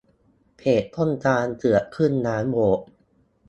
[0.57, 2.79] เพจต้นทาง เกือบครึ่งล้านโหวต